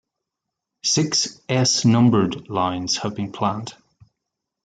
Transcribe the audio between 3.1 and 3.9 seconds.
been planned.